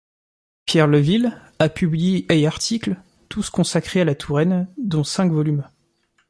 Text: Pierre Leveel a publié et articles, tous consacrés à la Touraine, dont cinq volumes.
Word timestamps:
Pierre 0.65 0.87
Leveel 0.87 1.39
a 1.59 1.69
publié 1.69 2.25
et 2.33 2.47
articles, 2.47 2.99
tous 3.29 3.51
consacrés 3.51 4.01
à 4.01 4.05
la 4.05 4.15
Touraine, 4.15 4.67
dont 4.79 5.03
cinq 5.03 5.31
volumes. 5.31 5.69